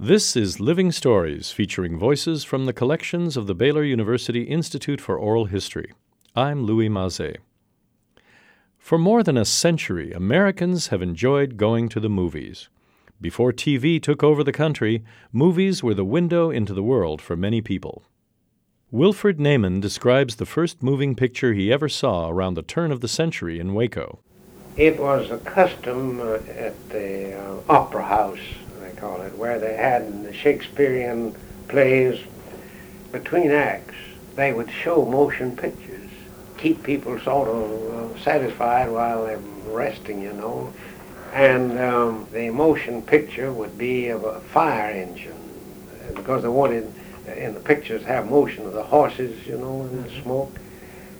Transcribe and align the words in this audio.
This 0.00 0.36
is 0.36 0.60
Living 0.60 0.92
Stories, 0.92 1.50
featuring 1.50 1.98
voices 1.98 2.44
from 2.44 2.66
the 2.66 2.72
collections 2.72 3.36
of 3.36 3.48
the 3.48 3.54
Baylor 3.54 3.82
University 3.82 4.42
Institute 4.42 5.00
for 5.00 5.18
Oral 5.18 5.46
History. 5.46 5.92
I'm 6.36 6.62
Louis 6.62 6.88
Mazet. 6.88 7.38
For 8.78 8.96
more 8.96 9.24
than 9.24 9.36
a 9.36 9.44
century, 9.44 10.12
Americans 10.12 10.86
have 10.86 11.02
enjoyed 11.02 11.56
going 11.56 11.88
to 11.88 11.98
the 11.98 12.08
movies. 12.08 12.68
Before 13.20 13.52
TV 13.52 14.00
took 14.00 14.22
over 14.22 14.44
the 14.44 14.52
country, 14.52 15.02
movies 15.32 15.82
were 15.82 15.94
the 15.94 16.04
window 16.04 16.48
into 16.48 16.72
the 16.72 16.84
world 16.84 17.20
for 17.20 17.34
many 17.34 17.60
people. 17.60 18.04
Wilfred 18.92 19.38
Naman 19.38 19.80
describes 19.80 20.36
the 20.36 20.46
first 20.46 20.80
moving 20.80 21.16
picture 21.16 21.54
he 21.54 21.72
ever 21.72 21.88
saw 21.88 22.28
around 22.28 22.54
the 22.54 22.62
turn 22.62 22.92
of 22.92 23.00
the 23.00 23.08
century 23.08 23.58
in 23.58 23.74
Waco. 23.74 24.20
It 24.76 25.00
was 25.00 25.32
a 25.32 25.38
custom 25.38 26.20
uh, 26.20 26.34
at 26.34 26.88
the 26.90 27.36
uh, 27.36 27.62
Opera 27.68 28.04
House 28.04 28.38
call 28.98 29.20
it, 29.22 29.36
where 29.36 29.58
they 29.58 29.76
had 29.76 30.24
the 30.24 30.32
Shakespearean 30.32 31.34
plays 31.68 32.20
between 33.12 33.50
acts, 33.50 33.94
they 34.36 34.52
would 34.52 34.70
show 34.70 35.04
motion 35.04 35.56
pictures, 35.56 36.10
keep 36.56 36.82
people 36.82 37.18
sort 37.20 37.48
of 37.48 38.14
uh, 38.16 38.18
satisfied 38.20 38.90
while 38.90 39.24
they're 39.24 39.38
resting, 39.66 40.22
you 40.22 40.32
know. 40.32 40.72
And 41.32 41.78
um, 41.78 42.26
the 42.32 42.50
motion 42.50 43.02
picture 43.02 43.52
would 43.52 43.76
be 43.76 44.08
of 44.08 44.24
a 44.24 44.40
fire 44.40 44.90
engine, 44.90 45.38
because 46.14 46.42
they 46.42 46.48
wanted 46.48 46.92
in 47.36 47.52
the 47.52 47.60
pictures 47.60 48.02
have 48.04 48.30
motion 48.30 48.64
of 48.66 48.72
the 48.72 48.82
horses, 48.82 49.46
you 49.46 49.58
know, 49.58 49.82
and 49.82 50.04
the 50.04 50.22
smoke. 50.22 50.58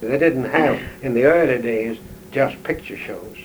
They 0.00 0.18
didn't 0.18 0.46
have, 0.46 0.80
in 1.02 1.14
the 1.14 1.24
early 1.24 1.62
days, 1.62 1.98
just 2.32 2.62
picture 2.64 2.96
shows. 2.96 3.38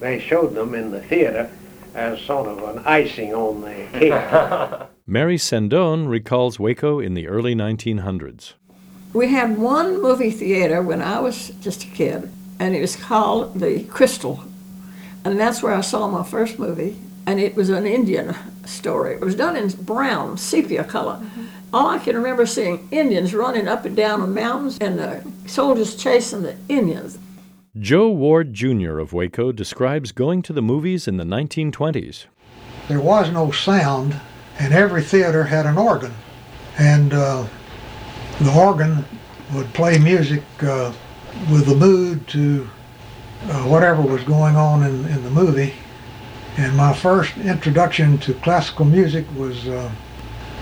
They 0.00 0.18
showed 0.18 0.54
them 0.54 0.74
in 0.74 0.90
the 0.90 1.02
theater 1.02 1.50
as 1.96 2.20
sort 2.20 2.46
of 2.46 2.62
an 2.62 2.82
icing 2.84 3.34
on 3.34 3.62
the 3.62 3.98
cake. 3.98 4.88
Mary 5.06 5.38
Sendon 5.38 6.08
recalls 6.08 6.60
Waco 6.60 7.00
in 7.00 7.14
the 7.14 7.26
early 7.26 7.54
1900s. 7.54 8.52
We 9.14 9.28
had 9.28 9.56
one 9.56 10.02
movie 10.02 10.30
theater 10.30 10.82
when 10.82 11.00
I 11.00 11.20
was 11.20 11.48
just 11.60 11.84
a 11.84 11.86
kid, 11.86 12.30
and 12.60 12.76
it 12.76 12.82
was 12.82 12.96
called 12.96 13.58
the 13.60 13.84
Crystal. 13.84 14.44
And 15.24 15.40
that's 15.40 15.62
where 15.62 15.74
I 15.74 15.80
saw 15.80 16.06
my 16.06 16.22
first 16.22 16.58
movie, 16.58 16.98
and 17.26 17.40
it 17.40 17.56
was 17.56 17.70
an 17.70 17.86
Indian 17.86 18.36
story. 18.66 19.14
It 19.14 19.22
was 19.22 19.34
done 19.34 19.56
in 19.56 19.68
brown, 19.68 20.36
sepia 20.36 20.84
color. 20.84 21.16
Mm-hmm. 21.16 21.44
All 21.72 21.88
I 21.88 21.98
can 21.98 22.14
remember 22.14 22.44
seeing 22.44 22.86
Indians 22.90 23.34
running 23.34 23.68
up 23.68 23.86
and 23.86 23.96
down 23.96 24.20
the 24.20 24.26
mountains 24.26 24.76
and 24.80 24.98
the 24.98 25.24
soldiers 25.46 25.96
chasing 25.96 26.42
the 26.42 26.56
Indians. 26.68 27.18
Joe 27.78 28.08
Ward 28.08 28.54
Jr. 28.54 28.98
of 28.98 29.12
Waco 29.12 29.52
describes 29.52 30.10
going 30.10 30.40
to 30.42 30.54
the 30.54 30.62
movies 30.62 31.06
in 31.06 31.18
the 31.18 31.24
1920s. 31.24 32.24
There 32.88 33.00
was 33.00 33.30
no 33.30 33.50
sound, 33.50 34.18
and 34.58 34.72
every 34.72 35.02
theater 35.02 35.44
had 35.44 35.66
an 35.66 35.76
organ. 35.76 36.14
And 36.78 37.12
uh, 37.12 37.46
the 38.40 38.54
organ 38.54 39.04
would 39.52 39.70
play 39.74 39.98
music 39.98 40.42
uh, 40.62 40.90
with 41.52 41.66
the 41.66 41.74
mood 41.74 42.26
to 42.28 42.66
uh, 43.50 43.64
whatever 43.64 44.00
was 44.00 44.24
going 44.24 44.56
on 44.56 44.82
in, 44.82 45.04
in 45.08 45.22
the 45.22 45.30
movie. 45.30 45.74
And 46.56 46.74
my 46.78 46.94
first 46.94 47.36
introduction 47.36 48.16
to 48.18 48.32
classical 48.34 48.86
music 48.86 49.26
was 49.36 49.68
uh, 49.68 49.92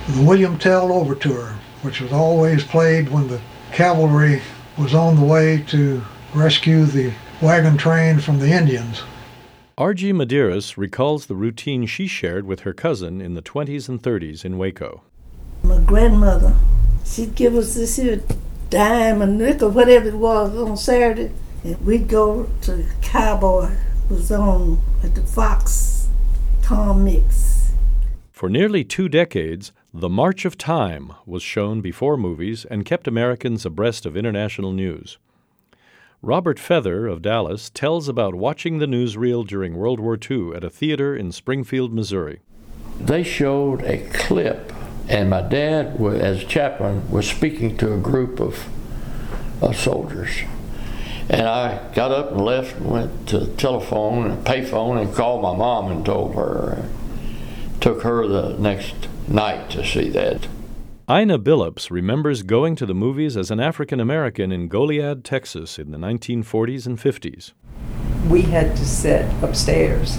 the 0.08 0.22
William 0.22 0.58
Tell 0.58 0.90
Overture, 0.90 1.54
which 1.82 2.00
was 2.00 2.12
always 2.12 2.64
played 2.64 3.08
when 3.08 3.28
the 3.28 3.40
cavalry 3.70 4.42
was 4.76 4.94
on 4.94 5.14
the 5.14 5.24
way 5.24 5.62
to 5.68 6.02
rescue 6.34 6.84
the 6.84 7.12
wagon 7.40 7.76
train 7.76 8.18
from 8.18 8.38
the 8.40 8.50
Indians. 8.50 9.02
R.G. 9.78 10.12
Medeiros 10.12 10.76
recalls 10.76 11.26
the 11.26 11.34
routine 11.34 11.86
she 11.86 12.06
shared 12.06 12.46
with 12.46 12.60
her 12.60 12.72
cousin 12.72 13.20
in 13.20 13.34
the 13.34 13.42
20s 13.42 13.88
and 13.88 14.02
30s 14.02 14.44
in 14.44 14.58
Waco. 14.58 15.02
My 15.62 15.78
grandmother, 15.78 16.54
she'd 17.04 17.34
give 17.34 17.54
us 17.54 17.74
this 17.74 17.96
here 17.96 18.22
dime, 18.70 19.22
a 19.22 19.26
nickel, 19.26 19.70
whatever 19.70 20.08
it 20.08 20.14
was, 20.14 20.56
on 20.56 20.76
Saturday, 20.76 21.32
and 21.62 21.80
we'd 21.84 22.08
go 22.08 22.50
to 22.62 22.76
the 22.76 22.92
Cowboy, 23.02 23.70
was 24.08 24.30
on 24.30 24.80
at 25.02 25.14
the 25.14 25.22
Fox 25.22 26.08
Tom 26.62 27.04
Mix. 27.04 27.72
For 28.32 28.48
nearly 28.48 28.84
two 28.84 29.08
decades, 29.08 29.72
The 29.92 30.08
March 30.08 30.44
of 30.44 30.58
Time 30.58 31.12
was 31.24 31.42
shown 31.42 31.80
before 31.80 32.16
movies 32.16 32.64
and 32.64 32.84
kept 32.84 33.06
Americans 33.06 33.64
abreast 33.64 34.06
of 34.06 34.16
international 34.16 34.72
news. 34.72 35.18
Robert 36.24 36.58
Feather 36.58 37.06
of 37.06 37.20
Dallas 37.20 37.68
tells 37.68 38.08
about 38.08 38.34
watching 38.34 38.78
the 38.78 38.86
newsreel 38.86 39.46
during 39.46 39.76
World 39.76 40.00
War 40.00 40.18
II 40.18 40.54
at 40.54 40.64
a 40.64 40.70
theater 40.70 41.14
in 41.14 41.30
Springfield, 41.32 41.92
Missouri. 41.92 42.40
They 42.98 43.22
showed 43.22 43.82
a 43.82 44.08
clip, 44.08 44.72
and 45.06 45.28
my 45.28 45.42
dad, 45.42 46.00
as 46.00 46.42
chaplain, 46.44 47.10
was 47.10 47.28
speaking 47.28 47.76
to 47.76 47.92
a 47.92 47.98
group 47.98 48.40
of, 48.40 48.66
of 49.60 49.76
soldiers. 49.76 50.30
And 51.28 51.42
I 51.42 51.92
got 51.92 52.10
up 52.10 52.30
and 52.30 52.42
left 52.42 52.76
and 52.76 52.90
went 52.90 53.28
to 53.28 53.40
the 53.40 53.54
telephone 53.56 54.30
and 54.30 54.46
payphone 54.46 54.98
and 54.98 55.14
called 55.14 55.42
my 55.42 55.54
mom 55.54 55.92
and 55.92 56.06
told 56.06 56.36
her. 56.36 56.88
Took 57.82 58.00
her 58.00 58.26
the 58.26 58.56
next 58.58 58.94
night 59.28 59.68
to 59.72 59.84
see 59.84 60.08
that. 60.08 60.46
Ina 61.10 61.38
Billups 61.38 61.90
remembers 61.90 62.42
going 62.42 62.76
to 62.76 62.86
the 62.86 62.94
movies 62.94 63.36
as 63.36 63.50
an 63.50 63.60
African 63.60 64.00
American 64.00 64.50
in 64.50 64.70
Goliad, 64.70 65.22
Texas 65.22 65.78
in 65.78 65.90
the 65.90 65.98
1940s 65.98 66.86
and 66.86 66.98
50s. 66.98 67.52
We 68.30 68.40
had 68.40 68.74
to 68.74 68.86
sit 68.86 69.30
upstairs, 69.42 70.16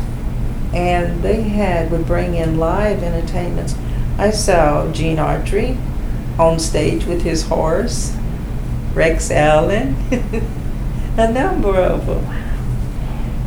and 0.75 1.23
they 1.23 1.41
had 1.41 1.89
would 1.89 2.05
bring 2.05 2.35
in 2.35 2.59
live 2.59 3.01
entertainments. 3.01 3.73
I 4.19 4.29
saw 4.29 4.91
Gene 4.91 5.17
Autry 5.17 5.75
on 6.37 6.59
stage 6.59 7.05
with 7.05 7.23
his 7.23 7.47
horse, 7.47 8.15
Rex 8.93 9.31
Allen, 9.31 9.95
a 11.17 11.31
number 11.31 11.75
of 11.75 12.05
them. 12.05 12.25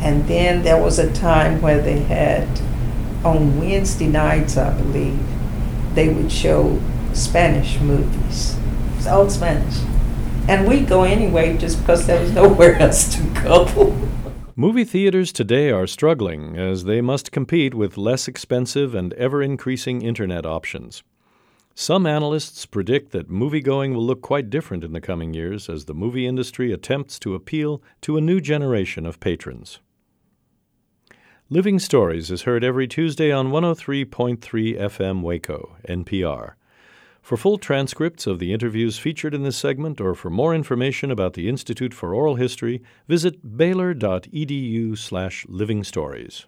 And 0.01 0.27
then 0.27 0.63
there 0.63 0.83
was 0.83 0.99
a 0.99 1.09
time 1.13 1.61
where 1.61 1.81
they 1.81 1.99
had, 1.99 2.49
on 3.23 3.57
Wednesday 3.57 4.07
nights, 4.07 4.57
I 4.57 4.77
believe, 4.77 5.25
they 5.95 6.09
would 6.09 6.33
show 6.33 6.81
Spanish 7.19 7.79
movies. 7.79 8.57
It's 8.97 9.07
all 9.07 9.29
Spanish. 9.29 9.79
And 10.47 10.67
we'd 10.67 10.87
go 10.87 11.03
anyway 11.03 11.57
just 11.57 11.79
because 11.79 12.07
there 12.07 12.19
was 12.21 12.31
nowhere 12.31 12.75
else 12.79 13.13
to 13.15 13.23
go. 13.43 13.95
Movie 14.55 14.83
theaters 14.83 15.31
today 15.31 15.69
are 15.69 15.87
struggling 15.87 16.57
as 16.57 16.85
they 16.85 17.01
must 17.01 17.31
compete 17.31 17.73
with 17.73 17.97
less 17.97 18.27
expensive 18.27 18.95
and 18.95 19.13
ever 19.13 19.41
increasing 19.41 20.01
internet 20.01 20.45
options. 20.45 21.03
Some 21.75 22.05
analysts 22.05 22.65
predict 22.65 23.11
that 23.11 23.29
moviegoing 23.29 23.93
will 23.93 24.05
look 24.05 24.21
quite 24.21 24.49
different 24.49 24.83
in 24.83 24.91
the 24.91 24.99
coming 24.99 25.33
years 25.33 25.69
as 25.69 25.85
the 25.85 25.93
movie 25.93 26.27
industry 26.27 26.73
attempts 26.73 27.19
to 27.19 27.35
appeal 27.35 27.81
to 28.01 28.17
a 28.17 28.21
new 28.21 28.41
generation 28.41 29.05
of 29.05 29.21
patrons. 29.21 29.79
Living 31.49 31.79
Stories 31.79 32.29
is 32.29 32.41
heard 32.41 32.63
every 32.63 32.87
Tuesday 32.87 33.31
on 33.31 33.49
103.3 33.49 34.37
FM 34.77 35.21
Waco, 35.21 35.77
NPR. 35.87 36.55
For 37.29 37.37
full 37.37 37.59
transcripts 37.59 38.25
of 38.25 38.39
the 38.39 38.51
interviews 38.53 38.97
featured 38.97 39.35
in 39.35 39.43
this 39.43 39.55
segment 39.55 40.01
or 40.01 40.15
for 40.15 40.31
more 40.31 40.55
information 40.55 41.11
about 41.11 41.33
the 41.33 41.47
Institute 41.47 41.93
for 41.93 42.15
Oral 42.15 42.37
History, 42.37 42.81
visit 43.07 43.55
baylor.edu/livingstories. 43.55 46.45